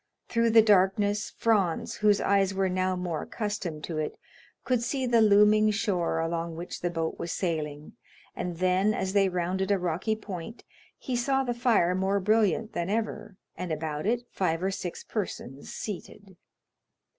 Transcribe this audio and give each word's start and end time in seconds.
Through 0.29 0.49
the 0.49 0.63
darkness 0.63 1.29
Franz, 1.37 1.97
whose 1.97 2.19
eyes 2.19 2.55
were 2.55 2.69
now 2.69 2.95
more 2.95 3.21
accustomed 3.21 3.83
to 3.83 3.99
it, 3.99 4.17
could 4.63 4.81
see 4.81 5.05
the 5.05 5.21
looming 5.21 5.69
shore 5.69 6.17
along 6.17 6.55
which 6.55 6.81
the 6.81 6.89
boat 6.89 7.19
was 7.19 7.31
sailing, 7.31 7.93
and 8.35 8.57
then, 8.57 8.95
as 8.95 9.13
they 9.13 9.29
rounded 9.29 9.69
a 9.69 9.77
rocky 9.77 10.15
point, 10.15 10.63
he 10.97 11.15
saw 11.15 11.43
the 11.43 11.53
fire 11.53 11.93
more 11.93 12.19
brilliant 12.19 12.73
than 12.73 12.89
ever, 12.89 13.37
and 13.55 13.71
about 13.71 14.07
it 14.07 14.23
five 14.31 14.63
or 14.63 14.71
six 14.71 15.03
persons 15.03 15.71
seated. 15.71 16.35